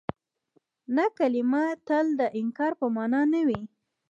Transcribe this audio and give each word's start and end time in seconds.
نه 0.95 1.05
کلمه 1.17 1.63
تل 1.87 2.05
د 2.19 2.21
انکار 2.39 2.73
په 2.79 2.87
مانا 2.95 3.21
نه 3.33 3.41
وي. 3.47 3.61